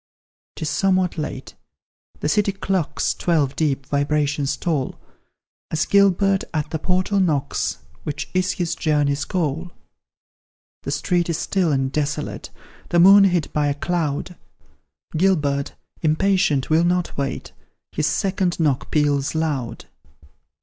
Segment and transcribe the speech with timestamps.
[0.55, 1.53] 'Tis somewhat late
[2.21, 4.99] the city clocks Twelve deep vibrations toll,
[5.69, 9.69] As Gilbert at the portal knocks, Which is his journey's goal.
[10.81, 12.49] The street is still and desolate,
[12.89, 14.35] The moon hid by a cloud;
[15.15, 17.51] Gilbert, impatient, will not wait,
[17.91, 19.85] His second knock peals loud.